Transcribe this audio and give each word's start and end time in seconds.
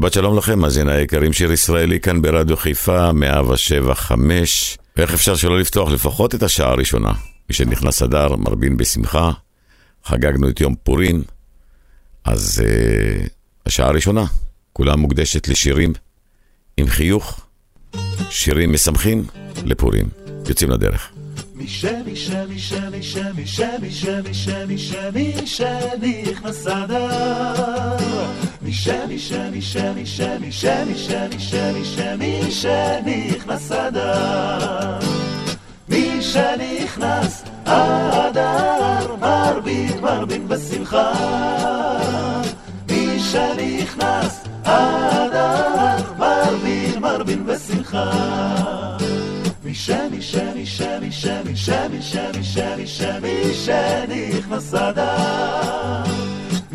שבת 0.00 0.12
שלום 0.12 0.38
לכם, 0.38 0.58
מאזיני 0.58 0.92
היקרים, 0.92 1.32
שיר 1.32 1.52
ישראלי 1.52 2.00
כאן 2.00 2.22
ברדיו 2.22 2.56
חיפה, 2.56 3.10
107.5. 3.10 4.12
ואיך 4.96 5.14
אפשר 5.14 5.36
שלא 5.36 5.58
לפתוח 5.58 5.90
לפחות 5.90 6.34
את 6.34 6.42
השעה 6.42 6.70
הראשונה? 6.70 7.12
מי 7.48 7.54
שנכנס 7.54 8.02
אדר, 8.02 8.36
מרבין 8.36 8.76
בשמחה, 8.76 9.30
חגגנו 10.04 10.48
את 10.48 10.60
יום 10.60 10.74
פורין, 10.82 11.22
אז 12.24 12.62
uh, 12.64 13.28
השעה 13.66 13.88
הראשונה, 13.88 14.24
כולה 14.72 14.96
מוקדשת 14.96 15.48
לשירים 15.48 15.92
עם 16.76 16.88
חיוך, 16.88 17.40
שירים 18.30 18.72
משמחים 18.72 19.24
לפורים. 19.64 20.08
יוצאים 20.48 20.70
לדרך. 20.70 21.19
משמי, 21.64 22.16
שמי, 22.16 22.58
שמי, 22.58 23.02
שמי, 23.02 23.46
שמי, 23.46 23.90
שמי, 23.90 24.34
שמי, 24.34 24.78
שמי, 24.78 25.46
שמי, 25.46 26.22
נכנס 26.30 26.66
אדר. 26.66 27.96
משמי, 28.62 29.18
שמי, 29.18 29.62
שמי, 29.62 30.06
שמי, 30.06 30.52
שמי, 30.52 30.96
שמי, 30.96 31.38
שמי, 31.38 31.84
שמי, 31.84 32.50
שנכנס 32.50 33.72
אדר. 33.72 34.98
מי 35.88 36.22
שנכנס 36.22 37.44
אדר, 37.64 39.16
מרבין, 39.20 40.00
מרבין 40.00 40.48
בשמחה. 40.48 41.12
מי 42.90 43.20
שנכנס 43.20 44.44
אדר, 44.64 45.96
מרבין, 46.18 46.98
מרבין 46.98 47.46
בשמחה. 47.46 48.69
שמי, 51.12 51.56
שמי, 51.56 52.02
שמי, 52.02 52.44
שמי, 52.44 52.86
שמי, 52.86 52.86
שמי, 52.86 53.54
שנכנס 53.54 54.74
אדר. 54.74 56.02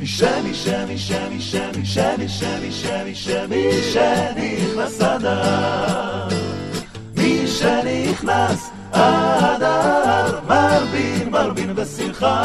משמי, 0.05 0.53
שמי, 0.53 0.97
שמי, 0.97 1.41
שמי, 1.41 1.85
שמי, 1.85 2.27
שמי, 2.29 2.71
שמי, 2.71 3.15
שמי, 3.15 3.71
שנכנס 3.93 5.01
אדר. 5.01 6.27
מי 7.17 7.47
שנכנס 7.47 8.69
אדר, 8.91 10.39
מרבין, 10.47 11.29
מרבין 11.29 11.75
בשמחה. 11.75 12.43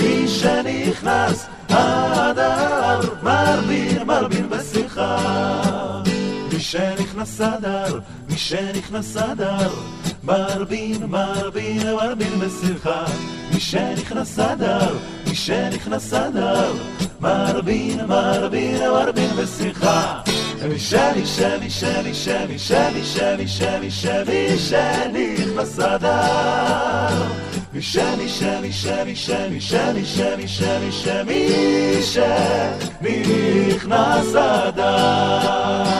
מי 0.00 0.28
שנכנס 0.28 1.46
אדר, 1.68 3.00
מרבין, 3.22 4.02
מרבין 4.06 4.48
בשמחה. 4.48 6.02
מי 6.52 6.60
שנכנס 6.60 7.40
אדר, 7.40 7.98
מי 8.28 8.38
שנכנס 8.38 9.16
אדר, 9.16 9.70
מרבין, 10.26 11.02
מרבין, 11.06 11.94
מרבין 11.94 12.38
בשמחה. 12.38 13.04
מי 13.54 13.60
שנכנס 13.60 14.38
אדר, 14.38 14.94
מי 15.28 15.34
שנכנס 15.34 16.12
אדר, 16.12 16.72
מרבין, 17.20 18.00
מרבין, 18.06 18.78
מרבין 18.90 19.30
בשמחה. 19.30 20.20
מי 20.68 20.78
שני, 20.78 21.26
שני, 21.26 21.70
שני, 21.70 22.14
שני, 22.14 22.58
שני, 22.58 23.04
שני, 23.04 23.48
שני, 23.48 23.90
שני, 23.90 24.58
שנכנס 24.58 25.78
אדר. 25.80 27.22
מי 27.72 27.82
שני, 27.82 28.28
שני, 28.28 28.72
שני, 28.72 29.16
שני, 29.16 29.60
שני, 29.60 30.04
שני, 30.04 30.48
שני, 30.48 30.92
שני, 30.92 32.02
שנכנס 33.02 34.34
אדר. 34.36 35.96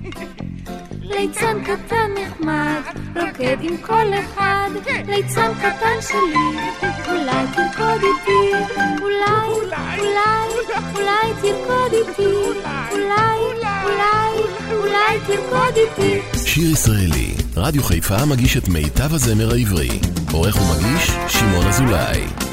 ליצן 1.10 1.64
קטן 1.64 2.10
נחמד, 2.22 2.80
רוקד 3.16 3.56
עם 3.60 3.76
כל 3.76 4.06
אחד, 4.14 4.70
ליצן 5.08 5.52
קטן 5.54 6.00
שלי, 6.00 6.58
אולי 7.08 7.46
תרקוד 7.54 8.00
איתי, 8.02 8.74
אולי, 9.02 9.48
אולי, 9.48 10.00
אולי 10.94 11.32
תרקוד 11.42 11.92
איתי, 11.92 12.26
אולי, 12.92 13.36
אולי, 13.84 14.42
אולי 14.72 15.18
תרקוד 15.26 15.76
איתי. 15.76 16.20
שיר 16.46 16.70
ישראלי, 16.70 17.34
רדיו 17.56 17.82
חיפה 17.82 18.26
מגיש 18.26 18.56
את 18.56 18.68
מיטב 18.68 19.14
הזמר 19.14 19.52
העברי, 19.54 20.00
עורך 20.32 20.56
ומגיש 20.56 21.10
שמעון 21.28 21.66
אזולאי. 21.66 22.49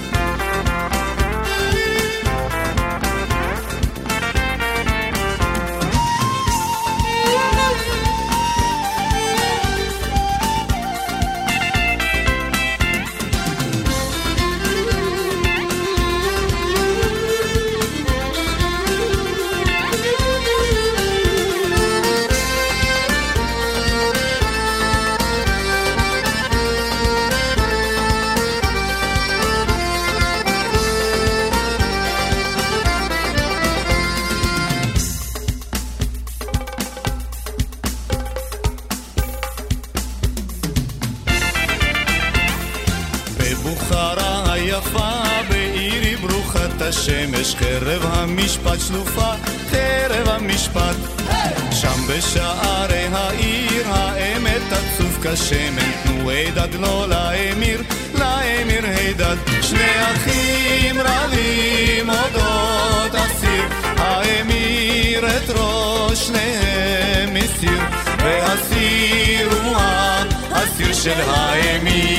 i 71.07 71.13
Sen 71.13 71.83
me. 71.83 72.16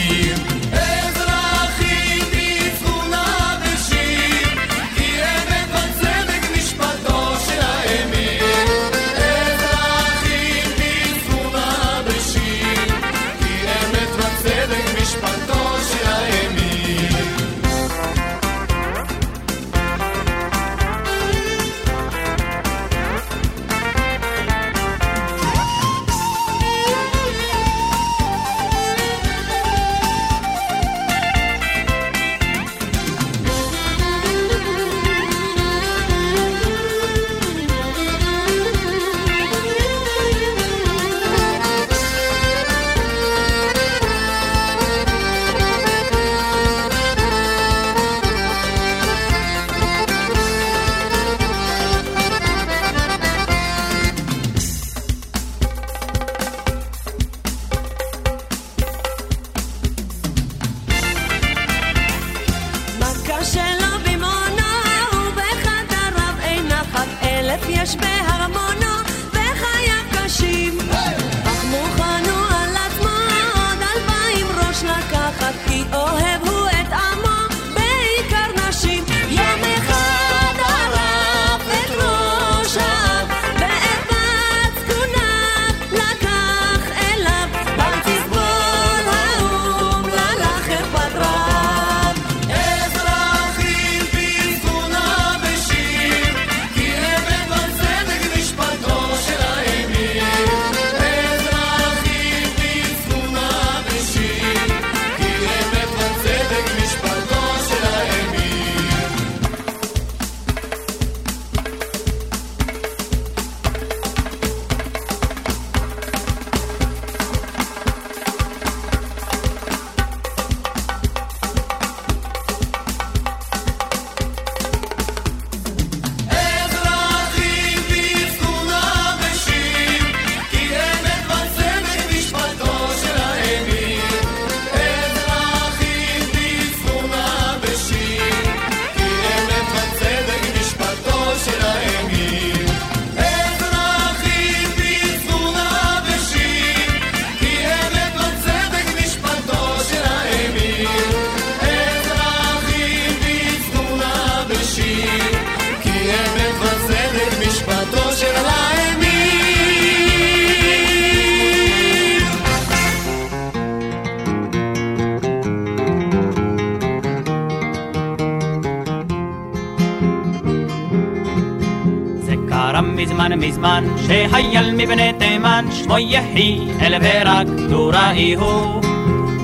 שמו 175.89 175.99
יחי 175.99 176.59
אל 176.81 176.95
ורק 177.03 177.47
דוראי 177.69 178.35
הוא. 178.35 178.83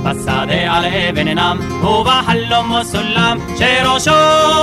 בשדה 0.04 0.76
על 0.76 0.84
אבן 0.84 1.28
נם, 1.28 1.58
ובחלום 1.84 2.82
סולם, 2.82 3.38
שראשו 3.58 4.10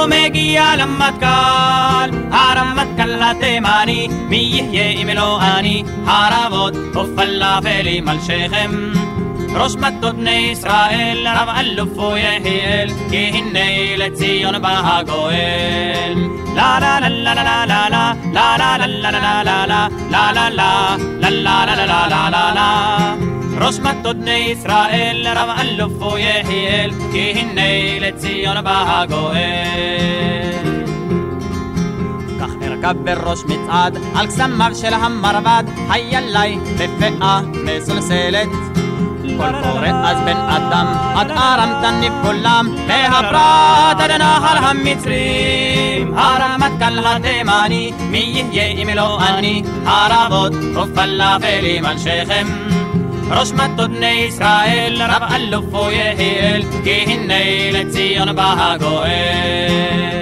מגיע 0.07 0.75
למטכ"ל. 0.75 2.09
הרמטכ"ל 2.31 3.23
התימני, 3.23 4.07
מי 4.29 4.35
יהיה 4.35 5.01
אם 5.01 5.09
לא 5.15 5.41
אני, 5.41 5.83
חרבות 6.05 6.73
ופלאפלים 6.75 8.09
על 8.09 8.17
שכם. 8.19 8.71
ראש 9.55 9.75
מטות 9.75 10.15
בני 10.15 10.49
ישראל, 10.51 11.27
רב 11.27 11.49
אלופו 11.59 12.17
יחיאל, 12.17 12.89
כי 13.09 13.17
הנה 13.17 13.97
לציון 13.97 14.61
בא 14.61 14.81
הגואל. 14.83 16.13
לה 16.55 16.77
לה 16.79 16.99
לה 16.99 17.33
לה 17.33 17.43
לה 17.43 17.89
לה 17.89 18.13
לה 18.31 18.57
לה 18.57 18.77
לה 18.77 18.97
לה 18.97 19.43
לה 19.43 19.43
לה 19.43 19.65
לה 19.65 19.87
לה 20.09 20.31
לה 20.31 20.49
לה 20.49 21.10
לה 21.21 21.29
לה 21.29 21.65
לה 21.65 21.85
לה 21.85 22.07
לה 22.07 22.29
לה 22.29 22.53
לה 22.53 23.15
ראש 23.65 23.79
מטות 23.79 24.17
בני 24.17 24.31
ישראל, 24.31 25.27
רב 25.35 25.49
אלופו 25.59 26.17
יחיאל, 26.17 26.91
כי 27.11 27.31
הנה 27.31 27.99
לציון 27.99 28.63
בא 28.63 28.83
הגואל. 28.87 29.41
כך 32.39 32.49
ארכב 32.61 32.95
בראש 33.03 33.39
מצעד, 33.45 33.97
על 34.15 34.27
קסמיו 34.27 34.71
של 34.75 34.93
המרבד, 34.93 35.63
חיילי 35.87 36.57
בפאה 36.77 37.41
מסולסלת. 37.65 38.49
כל 39.37 39.51
קורא 39.63 39.87
אז 39.87 40.17
בן 40.25 40.37
אדם, 40.37 40.87
עד 41.15 41.31
ארם 41.31 41.69
תניב 41.81 42.13
כולם, 42.23 42.75
מהפרת 42.87 43.99
עד 43.99 44.11
נחל 44.11 44.57
המצרים. 46.01 46.13
הרמטכ"ל 46.17 47.05
התימני, 47.05 47.91
מי 48.09 48.45
יהיה 48.51 48.67
אם 48.67 48.89
לא 48.95 49.19
אני, 49.21 49.63
חרבות 49.85 50.53
ופלאפלים 50.53 51.85
על 51.85 51.97
שכם. 51.97 52.47
ראש 53.31 53.51
מטות 53.51 53.91
בני 53.91 54.25
ישראל, 54.27 55.01
רב 55.01 55.23
אלופו 55.35 55.91
יחיאל, 55.91 56.61
כי 56.83 56.91
הנה 56.91 57.71
לציון 57.71 58.35
בא 58.35 58.55
הגואל. 58.57 60.21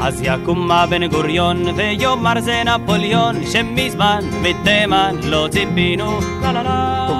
אז 0.00 0.22
יקום 0.22 0.70
בן 0.90 1.06
גוריון 1.06 1.64
ויאמר 1.76 2.40
זה 2.40 2.62
נפוליאון 2.64 3.46
שמזמן 3.46 4.20
מתימן 4.42 5.16
לא 5.22 5.48
ציפינו 5.50 6.18
ומאורע 6.20 6.42
יחיאל 6.42 6.42
ויחיאל 6.42 6.83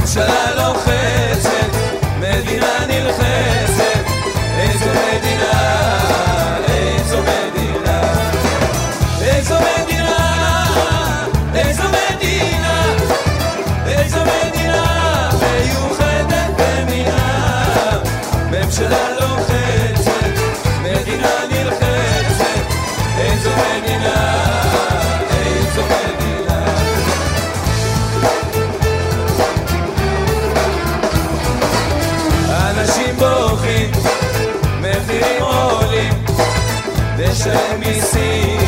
ממשלה 0.00 0.54
לוחצת, 0.54 1.70
מדינה 2.18 2.86
נלחצת, 2.88 3.59
Let 37.46 37.80
me 37.80 37.94
see. 38.00 38.59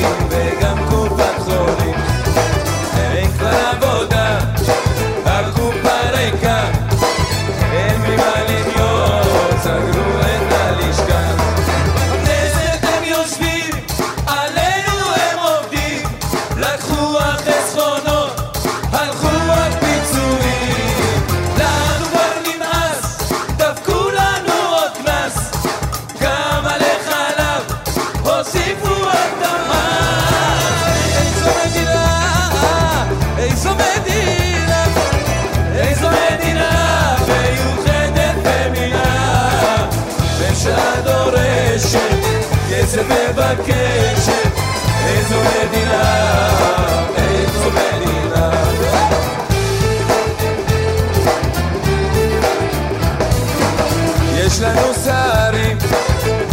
מבקשת, 43.13 44.53
איזו 45.07 45.37
מדינה, 45.41 46.49
איזו 47.17 47.71
מדינה. 47.71 48.51
יש 54.35 54.61
לנו 54.61 54.95
שרים, 55.05 55.79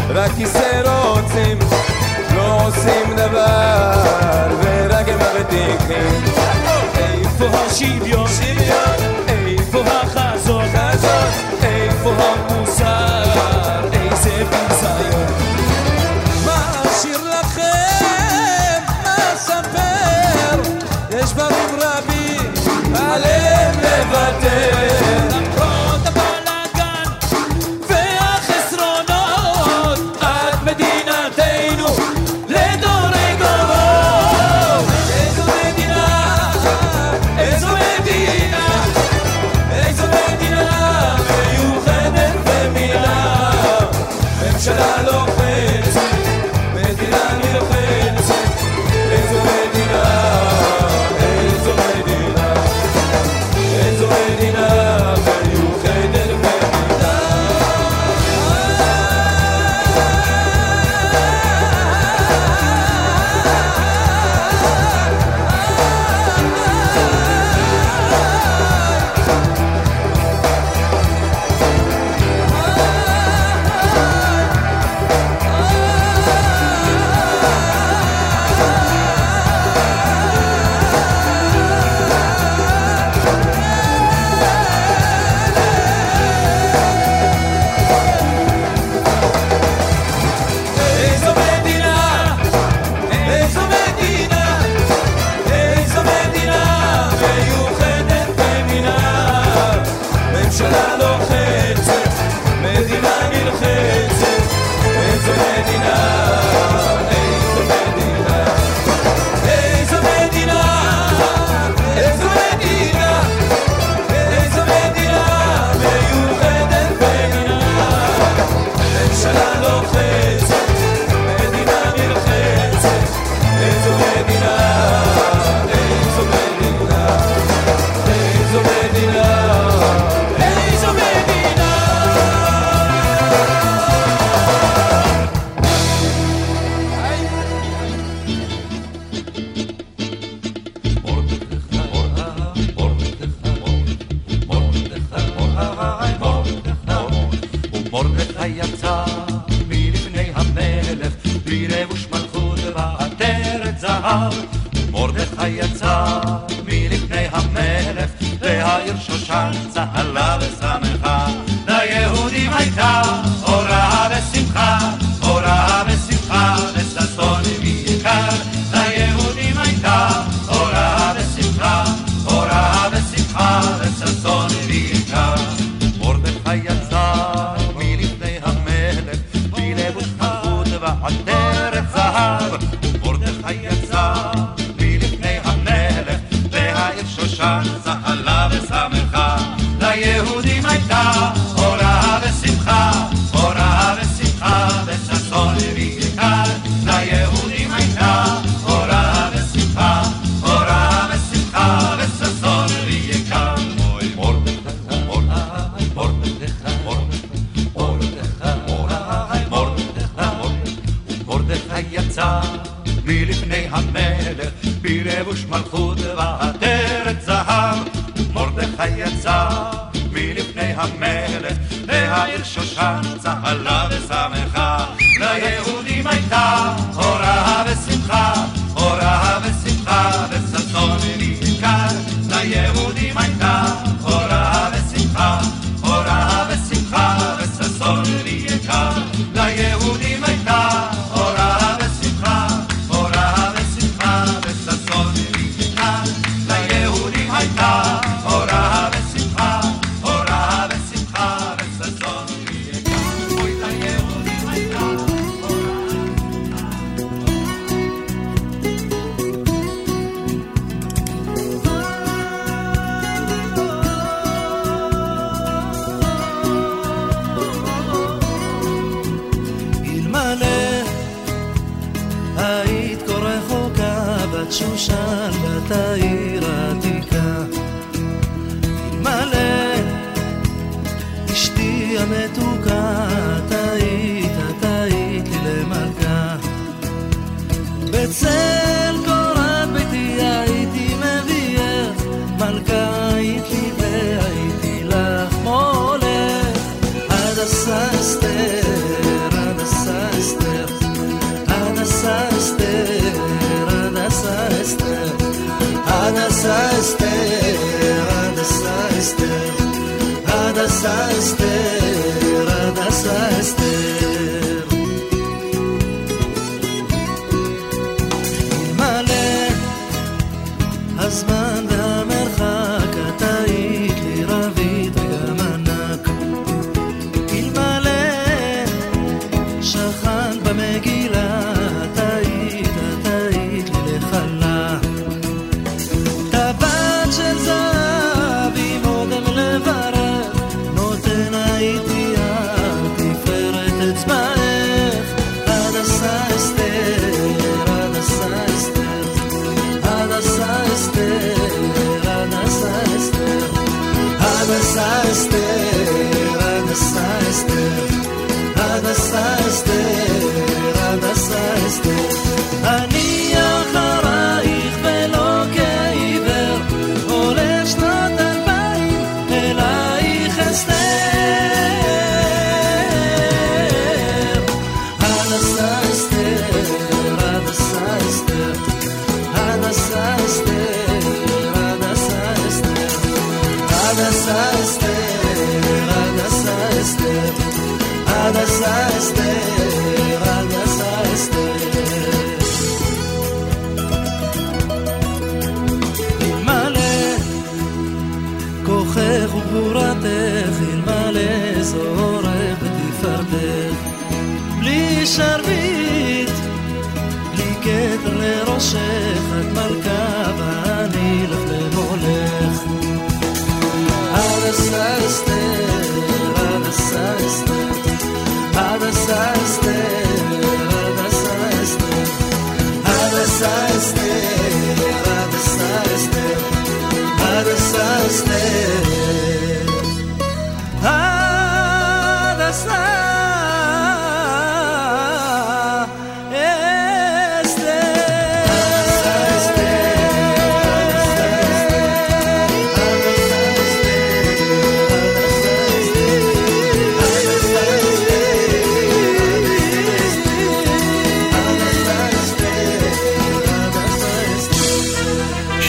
רק 0.09 0.31
כיסא 0.37 0.81
רוצים, 0.85 1.59
לא 2.35 2.67
עושים 2.67 3.15
דבר, 3.15 3.91
ורק 4.61 5.07
הם 5.09 5.19
מבטיחים. 5.19 6.23
איפה 6.95 7.45
השוויון? 7.45 8.27
שוויון. 8.27 8.98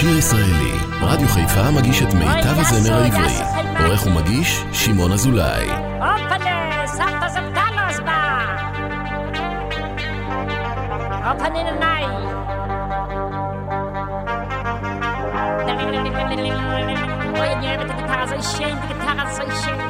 שיר 0.00 0.18
ישראלי, 0.18 0.72
רדיו 1.00 1.28
חיפה 1.28 1.70
מגיש 1.70 2.02
את 2.02 2.14
מיטב 2.14 2.56
אוי, 2.56 2.60
הזמר 2.60 3.02
העברי. 3.02 3.84
עורך 3.84 4.06
ומגיש, 4.06 4.62
שמעון 4.72 5.12
אזולאי. 5.12 5.66
Die 17.90 17.96
Gitarre 18.90 19.26
so 19.36 19.44
schön. 19.62 19.80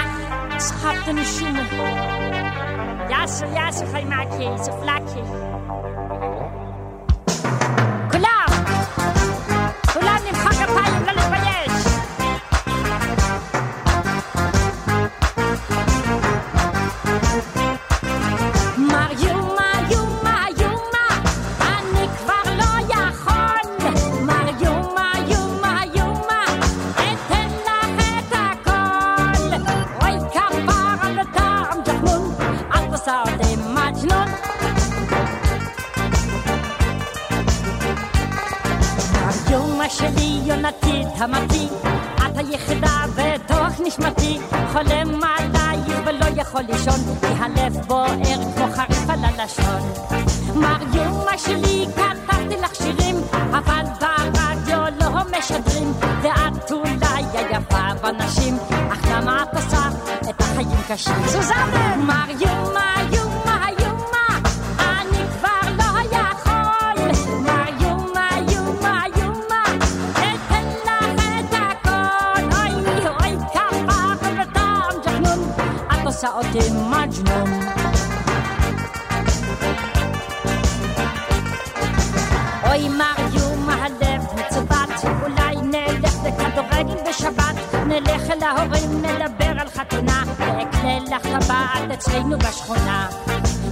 Ach, 0.00 0.16
es 0.58 0.66
habt 0.82 1.04
eine 1.10 1.24
Schumme. 1.34 1.62
Ja, 3.12 3.20
so, 3.26 3.44
נלך 87.92 88.30
אל 88.30 88.42
ההורים, 88.42 89.02
נדבר 89.02 89.60
על 89.60 89.68
חתונה, 89.68 90.22
ואקנה 90.38 90.98
לך 90.98 91.22
טבעת 91.22 91.90
אצלנו 91.94 92.38
בשכונה. 92.38 93.08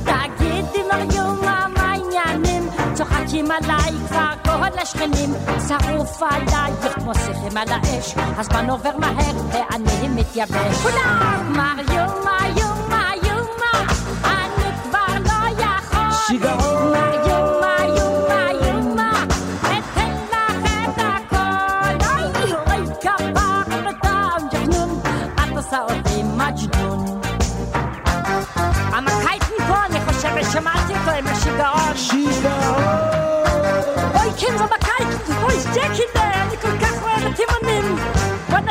תגידי 0.05 0.83
מר 0.93 1.17
יומה, 1.17 1.67
מה 1.77 1.93
העניינים? 1.93 2.69
צוחקים 2.95 3.51
עליי 3.51 3.93
כבר 4.09 4.33
כל 4.45 4.79
השכנים, 4.83 5.35
שרוף 5.69 6.23
עלייך 6.23 6.95
כמו 6.95 7.15
שיחים 7.15 7.57
על 7.57 7.69
האש, 7.69 8.15
הזמן 8.37 8.71
עובר 8.71 8.97
מהר 8.99 9.37
ואני 9.53 10.09
מתייבש. 10.09 10.77
כולם! 10.83 11.53
מר 11.57 11.95
יומה, 11.95 12.39
יומה, 12.57 13.87
אני 14.25 14.71
כבר 14.83 15.15
לא 15.25 15.65
יכול. 15.65 16.13
שיגעון. 16.27 16.60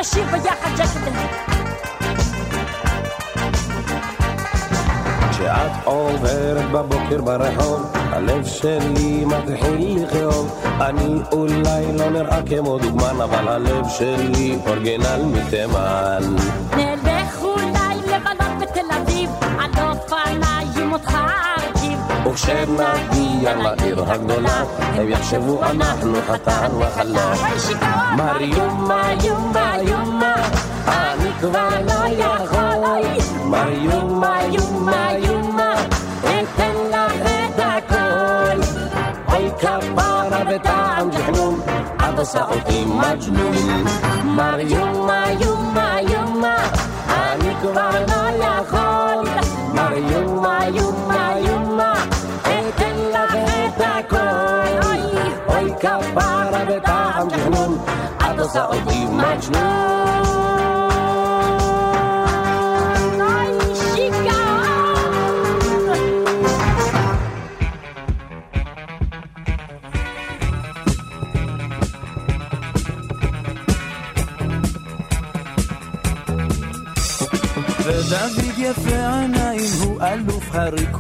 נשיר 0.09 0.25
ביחד 0.31 0.69
ג'קינדה. 0.77 1.21
כשאת 5.31 5.71
עוברת 5.83 6.71
בבוקר 6.71 7.21
ברחוב, 7.21 7.91
הלב 7.95 8.45
שלי 8.45 9.25
מתחיל 9.25 10.03
לכאוב. 10.03 10.61
אני 10.81 11.19
אולי 11.31 11.97
לא 11.97 12.09
נראה 12.09 12.39
כמו 12.49 12.79
דוגמן, 12.79 13.21
אבל 13.23 13.47
הלב 13.47 13.89
שלי 13.89 14.57
אורגינל 14.67 15.21
מתימן. 15.25 16.35
נלך 16.77 17.41
אולי 17.41 17.95
לבלות 18.07 18.59
בתל 18.61 18.95
אביב, 19.01 19.29
על 19.59 19.89
אופניים 19.89 20.93
אותך 20.93 21.17
ארכיב. 21.57 21.99
וכשנגיע 22.27 23.55
לעיר 23.55 24.11
הגדולה, 24.11 24.63
הם 24.79 25.09
יחשבו 25.09 25.63
אנחנו 25.63 26.13
חתן 26.27 26.71
וחלה. 26.79 27.33
אוי, 27.33 27.59
שיגעון, 27.59 28.15
מר 28.17 28.37
יומה, 33.81 34.39
יומה, 34.51 35.07
יומה, 35.17 35.73
אתן 36.21 36.75
לך 36.89 37.21
את 37.21 37.59
הכל. 37.59 38.61
אוי 39.33 39.51
כפרה 39.59 40.41
וטעם 40.49 41.09
ג'חנון, 41.09 41.59
את 41.97 42.19
עושה 42.19 42.43
אותי 42.43 42.85
מג'נון. 42.85 43.83
מר 44.25 44.59
יומה, 44.59 45.23
יומה, 45.39 45.97
יומה, 46.01 46.55
אני 47.09 47.53
כבר 47.61 47.89
לא 48.07 48.45
יכול. 48.45 49.29
מר 49.73 49.97
יומה, 49.97 50.59
יומה, 50.73 51.33
יומה, 51.37 51.93
אתן 52.41 52.95
לך 53.13 53.35
את 53.35 53.81
הכל. 53.81 54.89
אוי 55.47 55.73
כפרה 55.79 56.63
וטעם 56.67 57.27
ג'חנון, 57.27 57.77
את 58.17 58.39
עושה 58.39 58.65
אותי 58.65 59.05
מג'נון. 59.05 60.28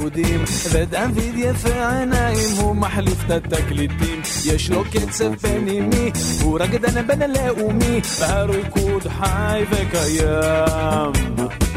הריקודים 0.09 0.43
ודוד 0.71 1.35
יפה 1.35 1.97
עיניים 1.97 2.57
הוא 2.57 2.75
מחליף 2.75 3.25
את 3.25 3.31
התקליטים. 3.31 4.21
יש 4.45 4.69
לו 4.69 4.83
קצב 4.83 5.35
פנימי 5.35 6.11
הוא 6.43 6.59
רקדן 6.59 7.07
בינלאומי 7.07 8.01
והריקוד 8.19 9.07
חי 9.07 9.63
וקיים. 9.71 11.11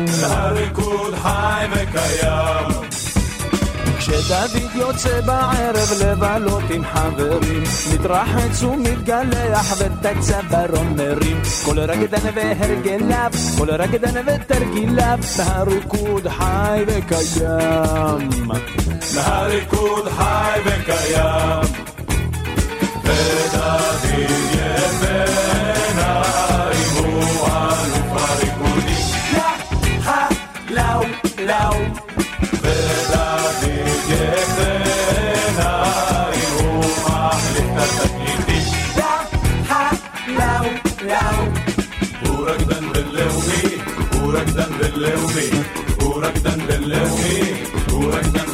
והריקוד 0.07 1.15
חי 1.15 1.67
וקיים 1.73 2.92
כשדוד 4.03 4.63
יוצא 4.75 5.21
בערב 5.21 5.89
לבלות 6.01 6.63
עם 6.71 6.85
חברים, 6.85 7.63
מתרחץ 7.95 8.63
ומתגלח 8.63 9.75
ואת 9.79 10.07
הצווארון 10.07 10.97
מרים. 10.97 11.43
כל 11.65 11.79
רקדן 11.81 12.31
והרגליו, 12.35 13.31
כל 13.59 13.71
רקדן 13.71 14.23
ותרגיליו, 14.27 15.19
והריקוד 15.37 16.29
חי 16.29 16.85
וקיים. 16.87 18.51
והריקוד 19.15 20.09
חי 20.09 20.61
וקיים. 20.65 21.63
ודוד 23.05 24.05
יפה 24.53 25.72
רקדן 46.25 46.67
בינלאומי, 46.67 47.41
הוא 47.91 48.15
רקדן 48.15 48.52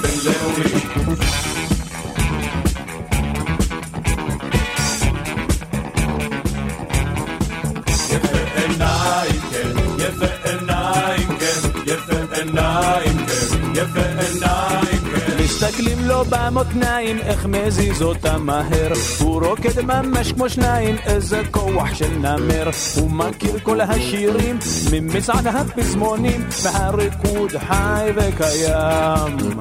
מסתכלים 15.79 16.09
לו 16.09 16.25
במותניים, 16.25 17.19
איך 17.19 17.47
מזיז 17.47 18.03
אותם 18.03 18.47
מהר. 18.47 18.93
הוא 19.21 19.47
רוקד 19.47 19.81
ממש 19.81 20.33
כמו 20.33 20.49
שניים, 20.49 20.97
איזה 21.05 21.43
כוח 21.51 21.95
של 21.95 22.11
נמר. 22.19 22.71
הוא 22.97 23.11
מכיר 23.11 23.59
כל 23.63 23.81
השירים 23.81 24.59
ממצעד 24.93 25.47
הפזמונים, 25.47 26.45
והריקוד 26.63 27.53
חי 27.59 28.11
וקיים. 28.17 29.61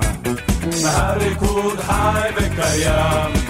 הריקוד 0.84 1.80
חי 1.80 2.30
וקיים. 2.36 3.46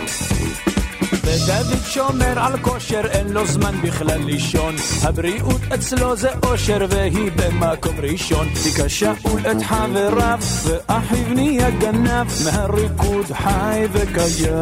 ודוד 1.47 1.83
שומר 1.85 2.39
על 2.39 2.57
כושר, 2.57 3.01
אין 3.09 3.29
לו 3.29 3.45
זמן 3.45 3.81
בכלל 3.81 4.19
לישון. 4.25 4.75
הבריאות 5.03 5.61
אצלו 5.73 6.15
זה 6.15 6.29
אושר, 6.43 6.85
והיא 6.89 7.31
במקום 7.35 7.95
ראשון. 7.99 8.47
תיק 8.63 8.87
שאול 8.87 9.41
את 9.51 9.63
חבריו, 9.63 10.39
ואחיו 10.63 11.33
נהיה 11.33 11.69
גנב, 11.69 12.27
מהריקוד 12.45 13.25
חי 13.33 13.85
וקיים. 13.91 14.57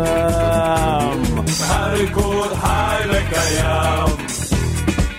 הריקוד 1.60 2.54
חי 2.54 3.02
וקיים. 3.10 4.16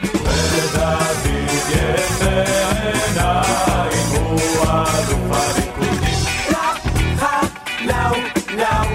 ודוד 0.02 1.26
יפה 1.70 2.42
עיניים, 2.82 4.08
הוא 4.14 4.40
אלוף 4.62 5.30
הריקודים. 5.30 6.24
חה, 7.18 7.40
לאו, 7.86 8.16
לאו. 8.56 8.85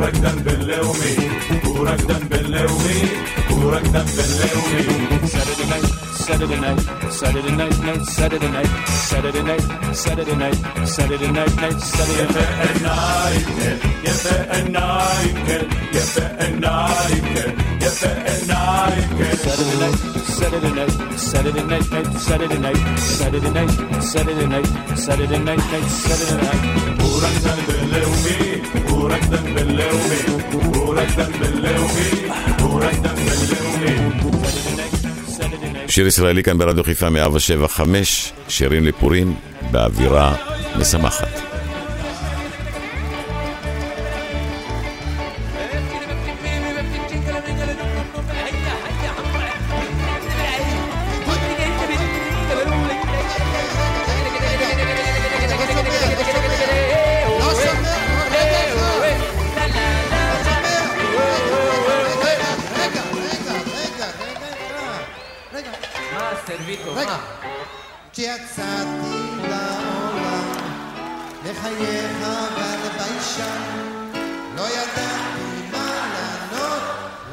وركدا 0.00 0.32
باللومي 0.44 1.16
وركدا 1.66 2.18
باللومي 2.30 3.00
وركدا 3.50 4.04
باللومي 4.16 5.10
Saturday 5.30 5.66
night, 5.72 5.86
Saturday 6.26 6.56
night, 6.60 6.82
Saturday 7.12 7.52
night, 7.60 7.76
night, 7.86 8.02
Saturday 8.06 8.52
night, 8.52 8.70
Saturday 9.12 9.42
night, 9.42 9.64
Saturday 9.94 10.36
night, 10.42 10.56
Saturday 10.94 11.30
night, 11.36 11.54
night, 11.62 11.80
Saturday 11.80 12.28
night. 12.86 13.46
Jeppe 14.04 14.34
en 14.56 14.66
night, 14.72 15.38
Jeppe 15.94 16.24
en 16.44 16.52
Nike, 16.64 17.44
Jeppe 17.82 18.10
en 18.32 18.40
Saturday 19.44 19.76
night, 19.82 19.98
Saturday 20.38 20.72
night, 20.78 20.94
Saturday 21.28 21.64
night, 21.72 21.86
night, 21.90 22.08
Saturday 22.28 22.58
night, 22.66 22.80
Saturday 22.98 23.50
night, 23.50 23.72
Saturday 24.12 24.46
night, 24.46 24.66
Saturday 25.04 25.38
night, 25.48 25.62
night, 25.72 25.88
Saturday 26.04 26.38
night. 26.46 26.99
רקדן 27.22 27.58
בינלאומי, 27.66 28.62
הוא 28.88 29.10
רקדן 29.10 29.54
בינלאומי, 29.54 30.16
הוא 30.52 30.94
רקדן 30.94 31.32
בינלאומי, 31.32 32.10
הוא 32.60 32.80
רקדן 32.80 33.14
בינלאומי. 33.14 34.10
שיר 35.88 36.06
ישראלי 36.06 36.42
כאן 36.42 36.58
ברדיו 36.58 36.84
חיפה 36.84 37.10
175, 37.10 38.32
שירים 38.48 38.86
לפורים 38.86 39.34
באווירה 39.70 40.36
משמחת. 40.78 41.49
כשיצאתי 68.20 69.48
לעולם 69.48 70.52
לחייך 71.44 72.16
ולביישן 72.56 73.62
לא 74.56 74.62
ידעתי 74.62 75.68
מה 75.72 76.12
לענות. 76.14 76.82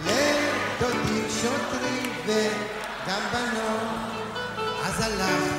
לדודים 0.06 1.26
שוטרים 1.42 2.12
וגם 2.26 3.22
בנות 3.32 3.88
אז 4.86 5.02
הלכתי 5.02 5.57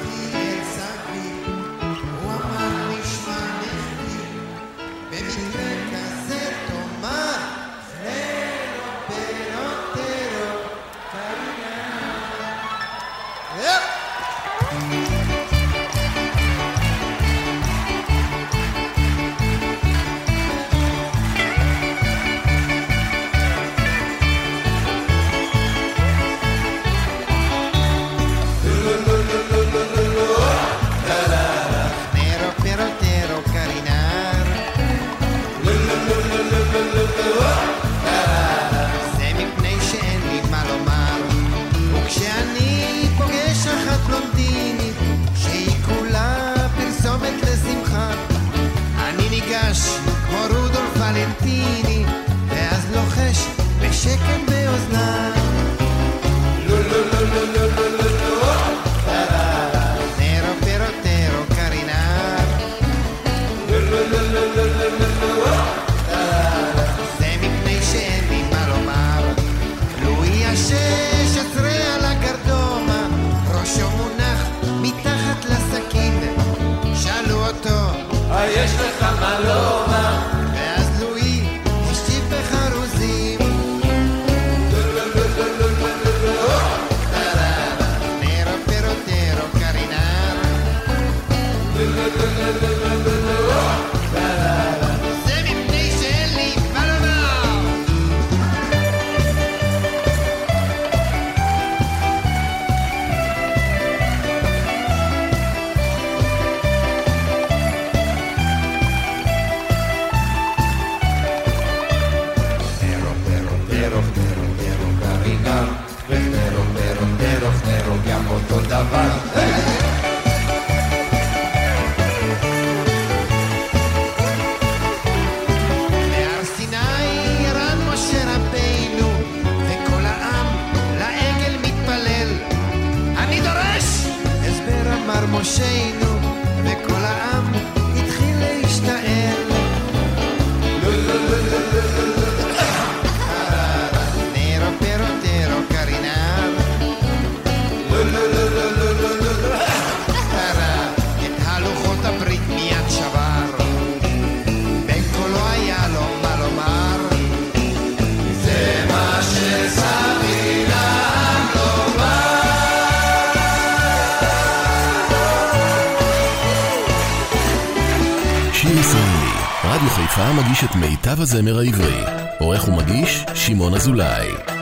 מיטב 171.09 171.21
הזמר 171.21 171.59
העברי. 171.59 172.05
עורך 172.39 172.69
ומגיש, 172.69 173.25
שמעון 173.35 173.75
אזולאי. 173.75 174.58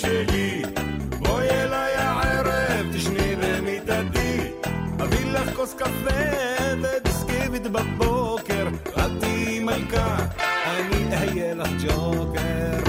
אסתריקה 0.00 0.22
לשלי, 0.30 0.62
בואי 1.18 1.50
אליי 1.50 1.94
הערב, 1.96 2.86
תשני 2.92 3.36
במיטתי, 3.36 4.40
אביא 5.02 5.32
לך 5.32 5.56
כוס 5.56 5.74
קפה 5.74 6.20
וביסקוויט 6.82 7.62
בבוקר, 7.62 8.68
את 8.88 9.10
תהיי 9.20 9.60
מלכה, 9.60 10.16
אני 10.66 11.16
אהיה 11.16 11.54
לך 11.54 11.68
ג'וקר. 11.82 12.80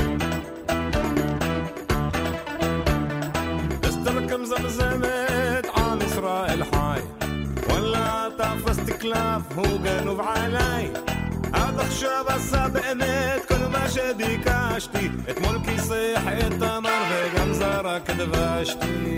אסתר 3.90 4.30
כמזמזמת, 4.30 5.66
עם 5.78 6.02
ישראל 6.02 6.64
חי, 6.64 7.00
וואלה 7.70 8.28
תפסתי 8.38 8.94
קלף, 8.94 9.42
הוא 9.56 9.80
גנוב 9.84 10.20
עליי. 10.20 11.01
עד 11.92 11.96
עכשיו 11.96 12.26
עשה 12.28 12.68
באמת 12.68 13.46
כל 13.48 13.68
מה 13.72 13.90
שביקשתי, 13.90 15.10
אתמול 15.30 15.60
כיסח 15.66 16.22
את 16.40 16.54
תמר 16.60 17.04
וגם 17.10 17.54
זרק 17.54 18.10
דבשתי. 18.10 19.16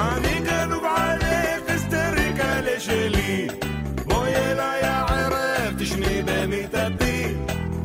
אני 0.00 0.40
גנוב 0.40 0.84
עליך 0.84 1.62
היסטריקה 1.68 2.60
לשלי. 2.60 3.48
בואי 4.04 4.36
אליי 4.36 4.80
הערב 4.82 5.74
תשני 5.78 6.22
במיטתי. 6.22 7.34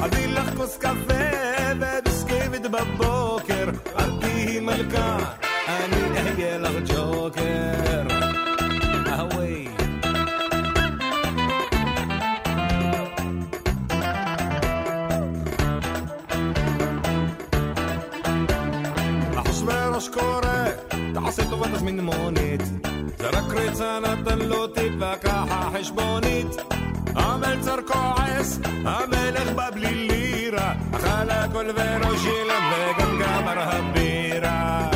אביא 0.05 0.27
לך 0.27 0.57
כוס 0.57 0.77
קפה 0.77 1.23
וביסקוויט 1.79 2.65
בבוקר 2.65 3.69
את 3.97 4.21
תהיי 4.21 4.59
מלכה 4.59 5.42
תעשה 21.35 21.49
טובה 21.49 21.67
תזמין 21.75 21.99
מונית. 21.99 22.61
זה 23.17 23.29
רק 23.29 23.53
ריצה 23.53 23.99
נתן 23.99 24.39
לו 24.39 24.67
טיפ 24.67 24.93
וככה 24.97 25.69
חשבונית. 25.73 26.47
המלצר 27.15 27.75
כועס, 27.87 28.59
המלך 28.85 29.49
בא 29.55 29.69
בלי 29.69 29.93
לירה, 29.93 30.73
אכל 30.91 31.29
הכל 31.29 31.65
ולא 31.75 32.17
שילם 32.17 32.63
וגם 32.71 33.19
גמר 33.19 33.59
הבירה. 33.59 34.89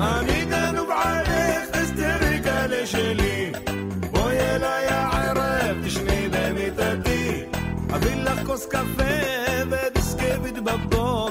אני 0.00 0.44
גנוב 0.50 0.90
עליך, 0.90 1.68
היסטריקה 1.72 2.66
לשלי. 2.66 3.52
בואי 4.10 4.40
אליי 4.40 4.86
הערב, 4.88 5.76
תשני 5.86 6.28
במיטתי. 6.30 7.42
אביא 7.94 8.22
לך 8.22 8.46
כוס 8.46 8.66
קפה 8.66 9.14
וביסקוויט 9.70 10.58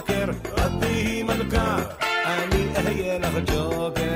בבוקר, 0.01 0.31
את 0.55 0.71
תהיי 0.79 1.23
מלכה, 1.23 1.77
אני 2.25 2.65
אהיה 2.75 3.19
לך 3.19 3.35
ג'וקר. 3.45 4.10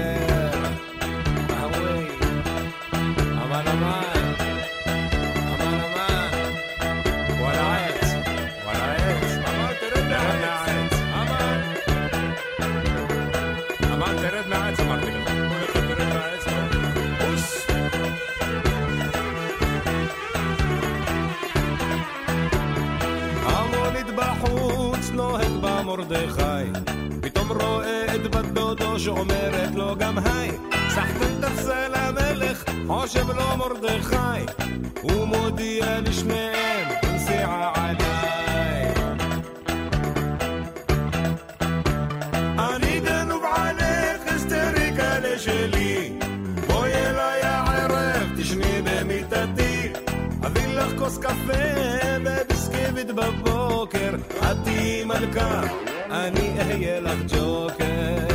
שאומרת 29.05 29.75
לו 29.75 29.95
גם 29.99 30.17
היי 30.17 30.51
סחטן 30.89 31.41
תפסה 31.41 31.87
למלך 31.87 32.63
חושב 32.87 33.29
לו 33.29 33.57
מרדכי 33.57 34.45
הוא 35.01 35.25
מודיע 35.25 36.01
לשניהם 36.01 36.87
נסיעה 37.15 37.71
עליי 37.75 38.93
אני 42.57 42.99
גנוב 42.99 43.43
עליך 43.55 44.33
היסטריקה 44.33 45.19
לשלי 45.19 46.19
בואי 46.67 46.93
אליי 46.93 47.41
הערב 47.41 48.27
תשני 48.37 48.81
במיטתי 48.83 49.89
אביא 50.45 50.67
לך 50.67 50.99
כוס 50.99 51.17
קפה 51.17 51.63
וביסקוויט 52.25 53.07
בבוקר 53.07 54.15
את 54.39 54.57
תהיי 54.63 55.03
מלכה 55.03 55.61
אני 56.11 56.59
אהיה 56.59 56.99
לך 56.99 57.19
ג'וקר 57.27 58.34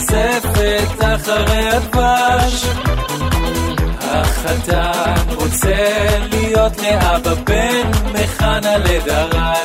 זפת 0.00 1.04
אחרי 1.04 1.68
הדבש. 1.70 2.64
החתן 4.00 5.14
רוצה 5.34 6.08
להיות 6.30 6.72
לאבא 6.82 7.34
בן 7.34 7.90
מחנה 8.12 8.78
לדרש. 8.78 9.59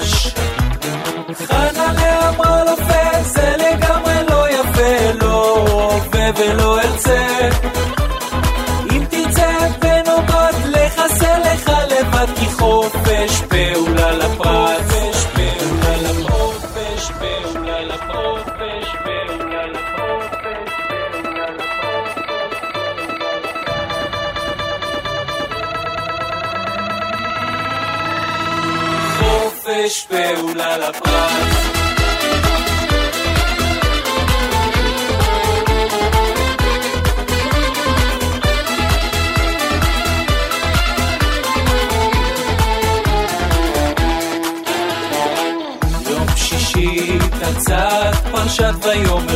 פרשת 48.95 49.07
ויאמר 49.07 49.34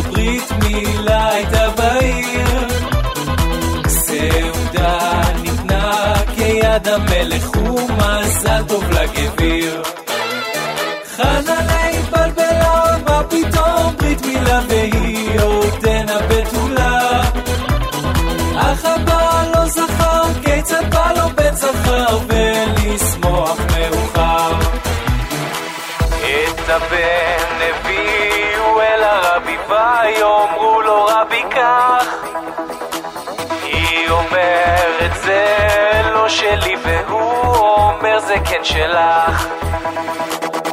שלי 36.30 36.76
והוא 36.84 37.56
אומר 37.56 38.20
זה 38.20 38.36
כן 38.46 38.64
שלך. 38.64 39.48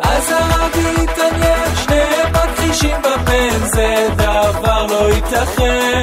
אז 0.03 0.33
הרבי 0.33 1.05
התעניין 1.05 1.77
שניהם 1.77 2.33
מכחישים 2.33 2.97
בבן 3.03 3.67
זה 3.67 4.09
דבר 4.17 4.87
לא 4.87 5.11
ייתכן 5.11 6.03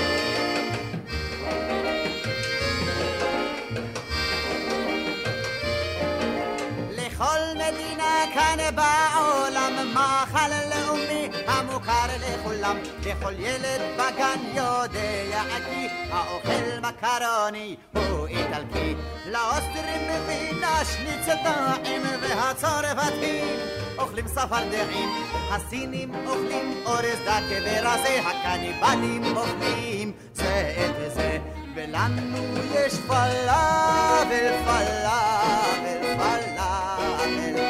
אוכלים 24.11 24.27
צפרדעים 24.27 25.09
הסינים 25.51 26.11
אוכלים 26.27 26.73
אורז 26.85 27.19
דקה 27.21 27.55
ורזה 27.65 28.21
הקניבלים 28.25 29.37
אוכלים 29.37 30.11
זה 30.33 30.73
את 30.77 31.13
זה 31.13 31.37
ולנו 31.75 32.37
יש 32.75 32.93
פלאבל, 32.93 34.51
פלאבל, 34.65 36.15
פלאבל. 36.17 37.61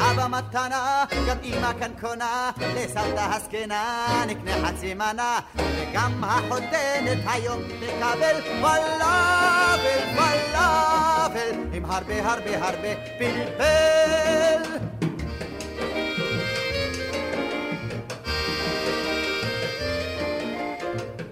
לאבא 0.00 0.26
מתנה, 0.28 1.04
גם 1.28 1.36
אמא 1.42 1.72
כאן 1.80 1.90
קונה, 2.00 2.50
לסבתא 2.58 3.34
הזקנה 3.34 4.24
נקנה 4.26 4.52
חצי 4.66 4.94
מנה, 4.94 5.38
וגם 5.56 6.24
החותנת 6.24 7.18
היום 7.26 7.62
תקבל 7.62 8.40
פלאבל, 8.60 10.00
פלאבל, 10.16 11.52
עם 11.72 11.84
הרבה 11.84 12.32
הרבה 12.32 12.68
הרבה 12.68 12.88
פלפל. 13.18 14.97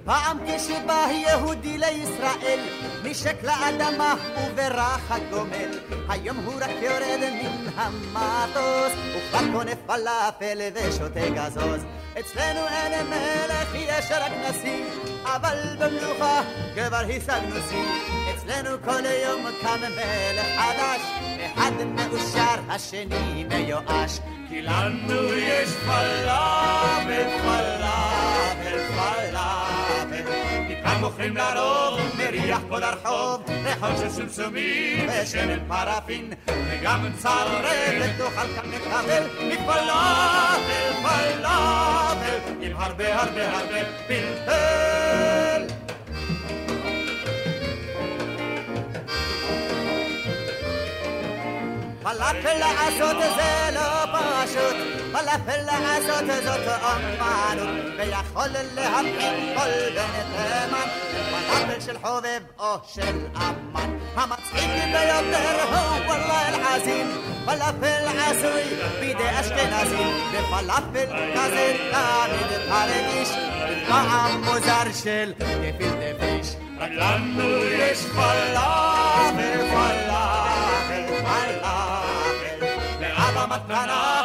פעם 0.06 0.38
כשבא 0.46 1.06
יהודי 1.10 1.78
לישראל, 1.78 2.60
נשק 3.04 3.36
לאדמה 3.42 4.14
וברח 4.38 5.10
הגומל. 5.10 5.78
היום 6.08 6.36
הוא 6.36 6.54
רק 6.60 6.70
יורד 6.82 7.20
מן 7.20 7.68
המטוס, 7.76 8.92
וכבר 9.16 9.52
קונה 9.52 9.76
פלאפל 9.86 10.58
ושותה 10.74 11.30
גזוז. 11.30 11.84
אצלנו 12.20 12.60
אין 12.68 13.06
מלך, 13.06 13.74
יש 13.74 14.06
רק 14.10 14.32
נשיא, 14.48 14.84
אבל 15.24 15.76
במלוכה 15.78 16.42
כבר 16.74 17.02
השגנו 17.16 17.56
שיא. 17.68 18.34
אצלנו 18.34 18.76
כל 18.84 19.04
יום 19.24 19.46
קם 19.62 19.80
מלך 19.80 20.46
חדש, 20.60 21.00
אחד 21.46 21.72
מאושר, 21.94 22.60
השני 22.68 23.44
מיואש. 23.44 24.20
כי 24.48 24.62
לנו 24.62 25.34
יש 25.34 25.68
פלאפל, 25.68 27.28
פלאפל, 27.42 28.78
פלאפל. 28.88 29.35
מכאן 30.86 31.00
מוכרים 31.00 31.36
לרוב, 31.36 32.00
מריח 32.18 32.60
כל 32.68 32.82
הרחוב, 32.82 33.42
ריחות 33.64 33.90
של 34.00 34.10
סומסומים 34.10 35.08
ושמן 35.08 35.68
פרפין, 35.68 36.32
וגם 36.48 37.06
צרבת 37.18 38.10
תאכל 38.18 38.48
כאן 38.56 38.70
לקבל 38.70 39.22
מפלאפל, 39.48 40.92
פלאפל, 41.02 42.38
עם 42.60 42.76
הרבה 42.76 43.22
הרבה 43.22 43.50
הרבה 43.50 43.84
פלפל. 44.06 45.66
פלאפל 52.02 52.58
לעשות 52.58 53.16
זה 53.36 53.74
לא 53.74 54.06
פשוט, 54.12 54.95
פלאפל 55.16 55.62
לעשות 55.66 56.24
זאת 56.44 56.68
אומנות, 56.82 57.68
ויכול 57.98 58.48
להבחין 58.74 59.56
כל 59.56 59.70
בן 59.94 60.88
תימן, 61.50 61.80
של 61.80 61.98
חובב 61.98 62.40
או 62.58 62.76
של 62.94 63.26
אמן. 63.36 63.98
המצחיק 64.16 64.70
ביותר 64.92 65.62
הוא 65.68 66.04
וואלה 66.06 66.48
אל-חזין, 66.48 67.10
פלאפל 67.44 68.06
עשוי 68.18 68.62
בידי 69.00 69.40
אשכנזים, 69.40 70.14
ופלאפל 70.32 71.06
כזה 71.34 71.76
תמיד 71.90 72.60
הרגיש, 72.68 73.28
טעם 73.88 74.44
מוזר 74.44 74.92
של 75.02 75.32
גפילטע 75.38 76.12
פיש. 76.20 76.56
רק 76.78 76.90
לנו 76.90 77.64
יש 77.64 77.98
פלאפל, 78.04 79.58
פלאפל, 79.70 81.06
פלאפל. 81.22 82.66
לאבא 83.00 83.46
מתנה, 83.50 84.22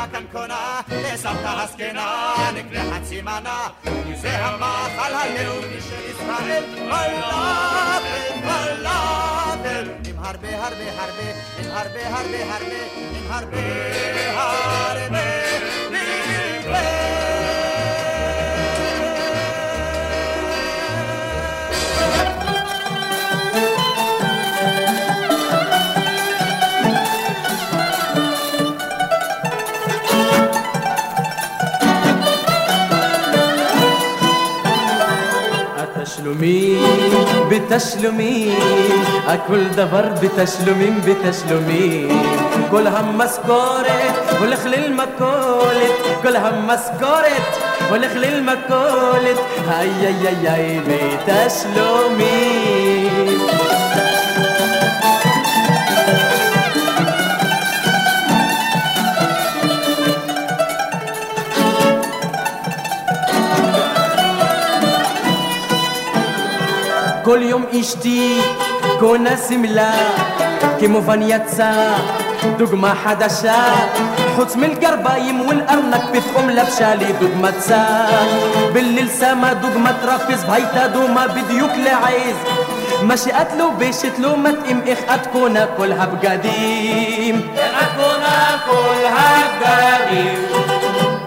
גם 0.00 0.06
אמא 0.06 0.12
כאן 0.12 0.24
קונה, 0.32 0.80
לסבתא 0.88 1.62
הזקנה, 1.62 2.34
נקנה 2.54 2.84
חצי 2.94 3.22
מנה. 3.22 3.68
כי 3.82 4.16
זה 4.16 4.46
המאכל 4.46 5.14
הלאומי 5.14 5.80
של 5.80 6.10
ישראל, 6.10 6.64
פלאפל, 6.74 8.40
פלאפל. 8.42 9.88
עם 10.08 10.18
הרבה 10.18 10.64
הרבה 10.64 11.02
הרבה, 11.02 11.30
עם 11.58 11.70
הרבה 11.70 12.08
הרבה 12.08 12.54
הרבה, 12.54 12.84
עם 13.12 13.32
הרבה 13.32 13.58
הרבה 14.88 15.20
התשלומים 15.90 16.99
בתשלומים, 37.70 38.58
הכל 39.26 39.64
דבר 39.74 40.02
בתשלומים 40.22 41.00
בתשלומים. 41.04 42.22
כל 42.70 42.86
המשכורת 42.86 44.14
הולך 44.38 44.66
ללמכולת, 44.66 45.92
כל 46.22 46.36
המשכורת 46.36 47.56
הולך 47.88 48.12
ללמכולת, 48.14 49.38
איי 49.68 49.90
איי 50.06 50.28
איי 50.28 50.48
איי 50.48 50.80
בתשלומים. 50.80 52.49
كل 67.30 67.42
يوم 67.42 67.64
اشتي 67.74 68.42
كنا 69.00 69.36
سملا 69.36 69.90
كيمو 70.80 71.00
فانياتا 71.00 71.70
دوغما 72.58 72.94
حداشا 73.04 73.54
حوت 74.36 74.56
من 74.56 74.64
القربايم 74.64 75.40
والارنك 75.40 76.04
بيتكم 76.12 76.50
لبشالي 76.50 77.06
دوغما 77.20 77.50
تسا 77.50 77.84
بالليل 78.74 79.08
سما 79.10 79.52
دوغما 79.52 79.94
ترافيز 80.02 80.44
بهيتا 80.44 80.86
دوما 80.86 81.26
بديوك 81.26 81.70
لعيز 81.70 82.36
ماشي 83.02 83.30
قتلو 83.32 83.70
بيش 83.78 83.96
تلو 83.96 84.36
ما 84.36 84.50
تقيم 84.50 84.82
إخ 84.88 84.98
أتكون 85.08 85.54
كلها 85.78 86.04
بقديم 86.06 87.36
أتكون 87.54 88.24
كلها 88.66 89.30
بقديم 89.60 90.42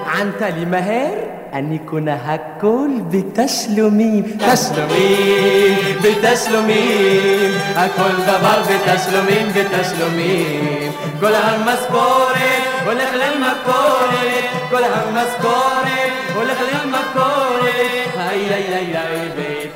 عن 0.07 0.31
تالي 0.39 0.65
مهير 0.65 1.42
אני 1.53 1.79
קונה 1.85 2.15
הכל 2.25 2.89
בתשלומים. 3.09 4.23
תשלומים, 4.37 5.77
בתשלומים, 6.01 7.51
הכל 7.75 8.11
דבר 8.27 8.61
בתשלומים, 8.61 9.47
בתשלומים. 9.53 10.91
כל 11.19 11.35
המשכורת 11.35 12.37
הולך 12.85 13.09
למכולת, 13.13 14.45
כל 14.69 14.83
המשכורת 14.83 16.11
הולך 16.35 16.57
למכולת, 16.61 18.17
איי 18.17 18.53
איי 18.53 18.95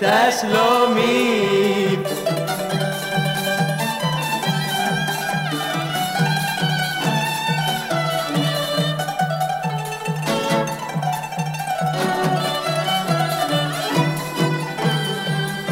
איי 0.02 0.48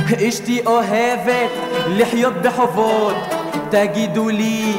איי 0.07 0.15
בתשלומים. 0.15 0.29
אשתי 0.29 0.61
אוהבת 0.65 1.51
לחיות 1.87 2.33
בחובות, 2.33 3.15
תגידו 3.69 4.29
לי 4.29 4.73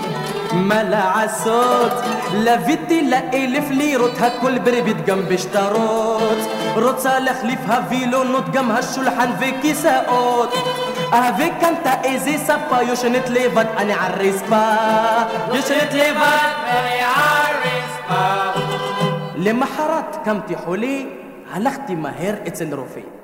מה 0.53 0.83
לעשות? 0.83 1.93
לוויתי 2.35 3.11
לאלף 3.11 3.65
לירות, 3.71 4.13
הכל 4.21 4.59
בריבית 4.59 5.05
גם 5.07 5.19
בשטרות. 5.29 6.39
רוצה 6.75 7.19
להחליף 7.19 7.61
הווילונות, 7.67 8.51
גם 8.53 8.71
השולחן 8.71 9.31
וכיסאות. 9.41 10.55
אהבה 11.13 11.45
קנתה 11.61 11.93
איזה 12.05 12.31
ספה, 12.39 12.83
יושנת 12.83 13.31
לבד, 13.31 13.65
אני 13.77 13.93
על 13.93 14.13
רצפה. 14.13 14.69
יושנת 15.55 15.95
לבד, 15.95 16.53
אני 16.67 17.01
על 17.01 17.57
רצפה. 17.65 18.61
למחרת 19.37 20.17
קמתי 20.25 20.57
חולה, 20.57 20.99
הלכתי 21.53 21.95
מהר 21.95 22.35
אצל 22.49 22.75
רופא. 22.75 23.16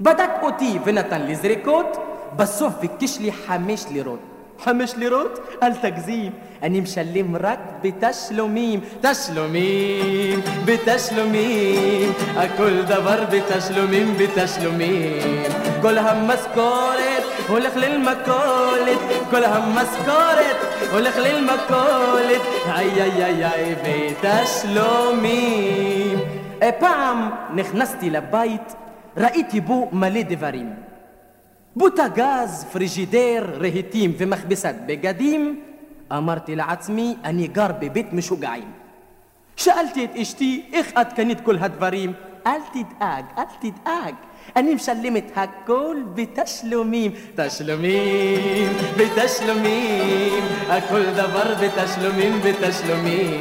בדק 0.00 0.30
אותי 0.42 0.78
ונתן 0.84 1.22
לי 1.22 1.34
זריקות, 1.34 1.96
בסוף 2.36 2.74
ביקש 2.80 3.18
לי 3.18 3.32
חמש 3.32 3.84
לירות. 3.92 4.18
חמש 4.58 4.94
לירות? 4.96 5.38
אל 5.62 5.74
תגזים, 5.74 6.32
אני 6.62 6.80
משלם 6.80 7.36
רק 7.36 7.58
בתשלומים. 7.82 8.80
תשלומים, 9.00 10.40
בתשלומים, 10.64 12.12
הכל 12.36 12.82
דבר 12.82 13.24
בתשלומים, 13.30 14.14
בתשלומים. 14.18 15.42
כל 15.82 15.98
המשכורת 15.98 17.22
הולך 17.48 17.76
ללמכולת, 17.76 18.98
כל 19.30 19.44
המשכורת 19.44 20.56
הולך 20.92 21.16
ללמכולת, 21.16 22.40
איי 22.66 23.02
איי 23.02 23.24
איי 23.24 23.44
איי 23.46 23.74
בתשלומים. 24.22 26.18
פעם 26.78 27.30
נכנסתי 27.54 28.10
לבית 28.10 28.74
ראיתי 29.16 29.60
בו 29.60 29.88
מלא 29.92 30.22
דברים. 30.22 30.72
בוטגז, 31.76 32.66
פריג'ידר, 32.72 33.44
רהיטים 33.60 34.14
ומכבסת 34.18 34.74
בגדים. 34.86 35.60
אמרתי 36.12 36.56
לעצמי, 36.56 37.16
אני 37.24 37.46
גר 37.46 37.70
בבית 37.80 38.12
משוגעים. 38.12 38.72
שאלתי 39.56 40.04
את 40.04 40.10
אשתי, 40.16 40.66
איך 40.72 40.92
את 41.00 41.12
קנית 41.12 41.40
כל 41.40 41.58
הדברים? 41.58 42.12
אל 42.46 42.60
תדאג, 42.72 43.24
אל 43.38 43.44
תדאג. 43.60 44.14
אני 44.56 44.74
משלמת 44.74 45.30
הכל 45.36 45.96
בתשלומים. 46.14 47.12
תשלומים, 47.34 48.72
בתשלומים, 48.96 50.44
הכל 50.68 51.02
דבר 51.12 51.54
בתשלומים, 51.60 52.40
בתשלומים. 52.40 53.40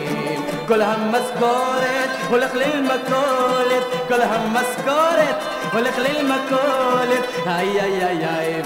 כל 0.67 0.81
המשכורת 0.81 2.09
הולך 2.29 2.51
למכולת, 2.55 3.83
כל 4.07 4.21
המשכורת 4.21 5.60
הולך 5.73 5.95
למכולת, 5.97 7.25
איי 7.47 7.81
איי 7.81 8.05
איי 8.05 8.25
איי 8.25 8.61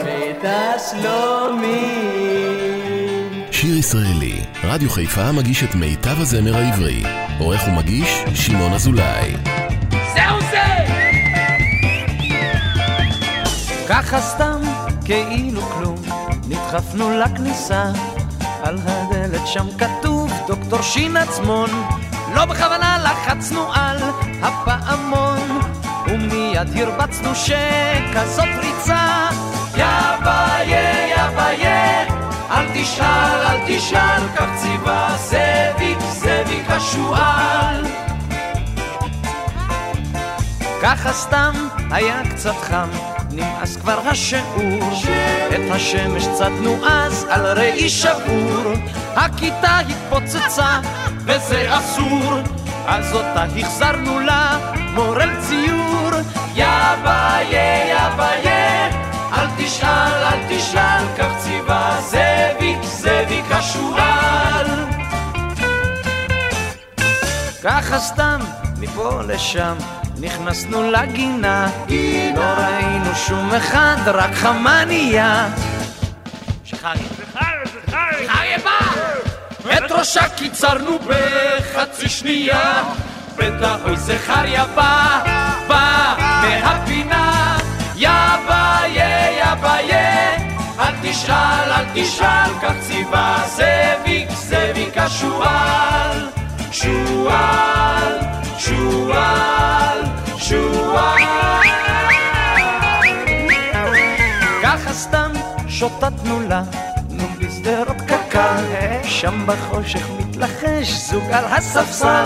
בתשלומים. 0.83 1.65
שיר 3.51 3.77
ישראלי, 3.77 4.41
רדיו 4.63 4.89
חיפה 4.89 5.31
מגיש 5.31 5.63
את 5.63 5.75
מיטב 5.75 6.21
הזמר 6.21 6.55
העברי. 6.57 7.03
עורך 7.39 7.67
ומגיש, 7.67 8.23
שמעון 8.33 8.73
אזולאי. 8.73 9.35
זהו 9.91 10.41
זה! 10.51 10.63
ככה 13.89 14.21
סתם, 14.21 14.61
כאילו 15.05 15.61
כלום, 15.61 16.01
נדחפנו 16.47 17.19
לכניסה, 17.19 17.83
על 18.63 18.77
הדלת 18.85 19.47
שם 19.47 19.67
כתוב 19.77 20.31
דוקטור 20.47 20.81
שין 20.81 21.17
עצמון, 21.17 21.69
לא 22.35 22.45
בכוונה 22.45 22.97
לחצנו 23.03 23.73
על 23.73 23.97
הפעמון, 24.41 25.59
ומיד 26.55 26.77
הרבצנו 26.77 27.35
שכזאת 27.35 28.47
ריצה, 28.61 29.29
יא 29.77 29.85
ביה, 30.23 31.07
יא 31.07 31.27
ביה, 31.35 32.03
אל 32.51 32.65
תשאל, 32.73 33.41
אל 33.45 33.57
תשאל, 33.67 34.21
כך 34.35 34.49
ציווה 34.55 35.15
זאביק, 35.17 35.97
זאביק 35.99 36.65
השועל. 36.69 37.85
ככה 40.81 41.13
סתם 41.13 41.53
היה 41.91 42.21
קצת 42.29 42.55
חם, 42.61 42.89
נמאס 43.31 43.77
כבר 43.77 43.99
השיעור. 44.05 44.91
את 45.49 45.71
השמש 45.71 46.27
צדנו 46.37 46.77
אז 46.87 47.25
על 47.29 47.57
ראי 47.57 47.89
שבור. 47.89 48.73
הכיתה 49.15 49.79
התפוצצה, 49.79 50.79
וזה 51.25 51.77
אסור. 51.77 52.33
אז 52.87 53.13
אותה 53.13 53.43
החזרנו 53.43 54.19
לה, 54.19 54.57
מורל 54.93 55.29
ציור. 55.41 55.84
יגע 57.49 58.09
ויה, 58.17 58.89
אל 59.33 59.47
תשאל, 59.57 60.23
אל 60.23 60.39
תשאל, 60.49 61.03
כך 61.17 61.31
ציווה 61.37 62.01
זאביק, 62.01 62.77
זאביק 62.83 63.45
השועל. 63.51 64.67
ככה 67.63 67.99
סתם, 67.99 68.39
מפה 68.79 69.21
לשם, 69.27 69.75
נכנסנו 70.19 70.91
לגינה, 70.91 71.67
לא 72.35 72.41
ראינו 72.41 73.15
שום 73.15 73.53
אחד, 73.53 73.97
רק 74.05 74.33
חמניה. 74.33 75.47
שחרי. 76.63 76.97
שחרי, 76.97 77.81
שחרי. 77.87 78.27
שחרי 78.27 78.55
בא! 78.63 79.75
את 79.77 79.91
ראשה 79.91 80.29
קיצרנו 80.29 80.99
בחצי 80.99 82.09
שנייה, 82.09 82.83
בטח 83.37 83.75
אוי 83.85 83.97
זכריה 83.97 84.65
בא, 84.65 85.23
בא 85.67 86.15
מהפינה. 86.41 87.24
ביי, 89.61 89.91
אל 90.79 90.93
תשאל, 91.01 91.71
אל 91.71 91.85
תשאל, 91.93 92.51
כך 92.61 92.73
ציווה 92.87 93.43
זאביק, 93.47 94.29
זאביק 94.31 94.97
השועל, 94.97 96.27
שועל, 96.71 98.19
שועל, 98.57 100.03
שועל. 100.37 101.21
ככה 104.63 104.93
סתם 104.93 105.31
שוטטנו 105.67 106.39
לה, 106.47 106.63
נו 107.09 107.23
בשדרות 107.39 108.01
קק"ל, 108.01 108.63
שם 109.03 109.45
בחושך 109.45 110.09
מתלחש 110.19 110.91
זוג 110.91 111.23
על 111.31 111.45
הספסל, 111.45 112.25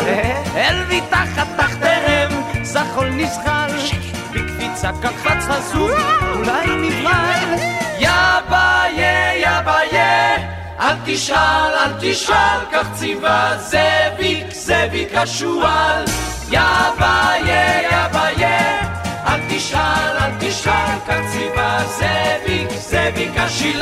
אל 0.55 0.83
מתחת 0.89 1.47
תחתיהם 1.57 2.31
זחול 2.63 3.09
נזחל, 3.09 3.69
בקפיצה 4.33 4.91
קפץ 5.01 5.45
הזוג, 5.49 5.91
אולי 6.35 6.67
נבהל, 6.67 7.59
יא 7.99 8.09
ביי, 8.49 9.01
יא 9.41 9.61
ביי, 9.65 9.99
אל 10.79 10.95
תשאל, 11.05 11.73
אל 11.73 11.91
תשאל, 12.01 12.59
כך 12.71 12.87
ציווה 12.93 13.57
זאביק, 13.57 14.53
זאביק 14.53 15.15
השועל, 15.15 16.03
יא 16.49 16.61
ביי, 16.99 17.41
יא 17.91 18.07
ביי, 18.13 18.45
אל 19.27 19.39
תשאל, 19.49 20.17
אל 20.21 20.31
תשאל, 20.39 20.99
כך 21.07 21.19
ציווה 21.31 21.83
זאביק, 21.85 22.69
זאביק 22.71 23.39
she 23.59 23.73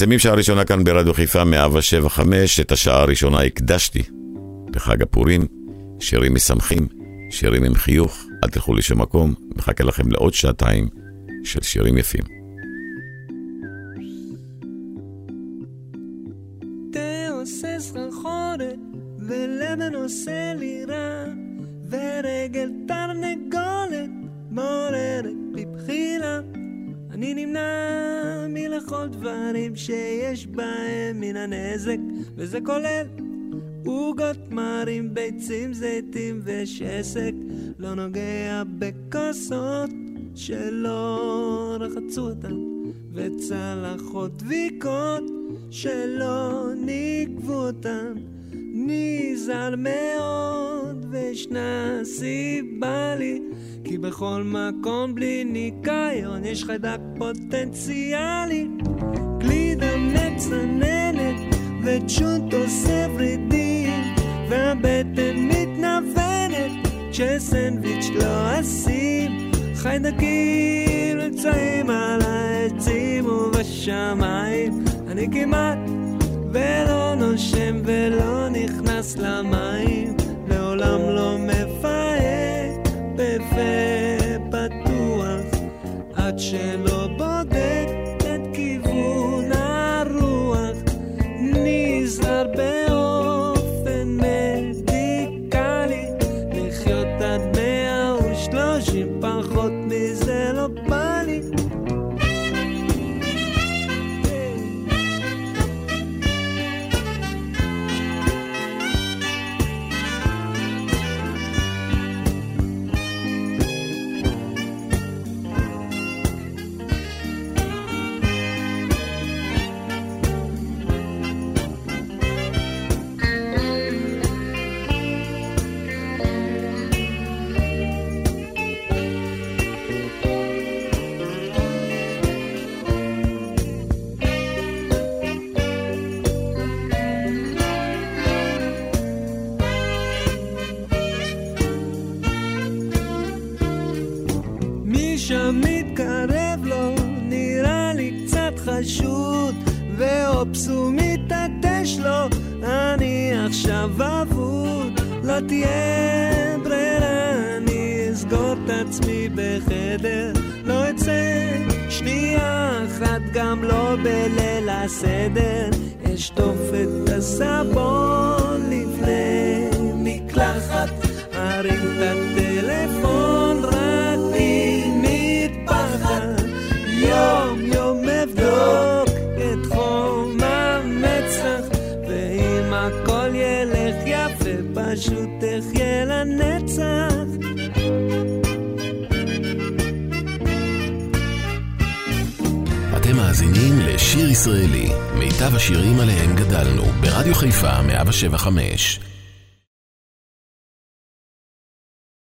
מסיימים 0.00 0.18
שעה 0.18 0.34
ראשונה 0.34 0.64
כאן 0.64 0.84
ברדיו 0.84 1.14
חיפה 1.14 1.44
175, 1.44 2.60
את 2.60 2.72
השעה 2.72 3.00
הראשונה 3.00 3.42
הקדשתי 3.42 4.02
בחג 4.70 5.02
הפורים, 5.02 5.46
שירים 6.00 6.34
משמחים, 6.34 6.88
שירים 7.30 7.64
עם 7.64 7.74
חיוך, 7.74 8.24
אל 8.44 8.48
תלכו 8.48 8.74
לשום 8.74 9.00
מקום, 9.00 9.34
מחכה 9.56 9.84
לכם 9.84 10.10
לעוד 10.10 10.34
שעתיים 10.34 10.88
של 11.44 11.62
שירים 11.62 11.98
יפים. 11.98 12.39
מלכל 29.00 29.18
דברים 29.18 29.76
שיש 29.76 30.46
בהם 30.46 31.20
מן 31.20 31.36
הנזק, 31.36 31.96
וזה 32.36 32.58
כולל 32.60 33.06
עוגות 33.86 34.50
מרים, 34.50 35.14
ביצים, 35.14 35.74
זיתים 35.74 36.40
ושסק. 36.44 37.32
לא 37.78 37.94
נוגע 37.94 38.62
בכוסות 38.78 39.90
שלא 40.34 41.76
רחצו 41.80 42.28
אותן, 42.28 42.54
וצלחות 43.12 44.42
דביקות 44.42 45.24
שלא 45.70 46.68
נגבו 46.76 47.66
אותן. 47.66 48.14
נזהר 48.86 49.74
מאוד, 49.78 51.06
וישנה 51.10 52.00
סיבה 52.04 53.14
לי, 53.18 53.40
כי 53.84 53.98
בכל 53.98 54.42
מקום 54.44 55.14
בלי 55.14 55.44
ניקיון 55.44 56.44
יש 56.44 56.64
חיידק 56.64 56.98
פוטנציאלי. 57.18 58.68
גלידה 59.38 59.96
מצננת, 59.96 61.54
וצ'וט 61.84 62.54
עושה 62.54 63.06
ורידים, 63.14 63.92
והבטן 64.48 65.36
מתנוונת, 65.36 66.88
כשסנדוויץ' 67.10 68.10
לא 68.14 68.60
אשים. 68.60 69.50
חיידקים 69.74 71.18
נמצאים 71.18 71.90
על 71.90 72.20
העצים 72.22 73.26
ובשמיים, 73.26 74.84
אני 75.08 75.28
כמעט 75.32 75.78
ולא 76.52 77.14
נושם 77.14 77.82
ולא 77.84 78.48
נכנס 78.48 79.16
למים, 79.16 80.16
לעולם 80.48 81.00
לא 81.00 81.38
מפהק 81.38 82.88
בפה 83.14 84.50
פתוח, 84.50 85.60
עד 86.16 86.38
שלא 86.38 87.06
בודק 87.18 87.88
את 88.18 88.40
כיוון 88.54 89.52
הרוח, 89.52 90.76
נזהר 91.40 92.46
באופן 92.46 92.79